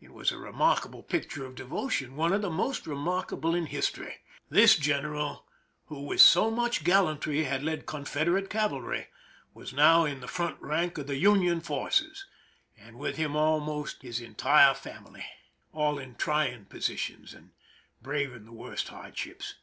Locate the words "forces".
11.60-12.24